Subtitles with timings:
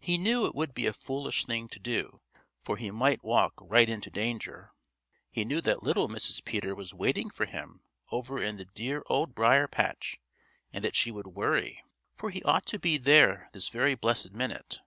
[0.00, 2.22] He knew it would be a foolish thing to do,
[2.62, 4.72] for he might walk right into danger.
[5.30, 6.42] He knew that little Mrs.
[6.42, 10.18] Peter was waiting for him over in the dear Old Briar patch
[10.72, 11.84] and that she would worry,
[12.16, 14.80] for he ought to be there this very blessed minute.